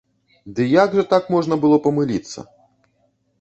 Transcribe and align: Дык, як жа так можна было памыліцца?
Дык, 0.59 0.67
як 0.83 0.95
жа 0.99 1.03
так 1.11 1.29
можна 1.35 1.59
было 1.67 1.77
памыліцца? 1.85 2.47